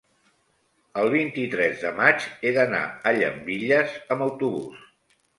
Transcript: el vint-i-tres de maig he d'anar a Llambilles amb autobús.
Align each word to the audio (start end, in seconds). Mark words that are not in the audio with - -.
el 1.01 1.09
vint-i-tres 1.15 1.83
de 1.87 1.91
maig 1.99 2.25
he 2.47 2.53
d'anar 2.55 2.79
a 3.11 3.13
Llambilles 3.17 3.93
amb 4.17 4.25
autobús. 4.29 4.81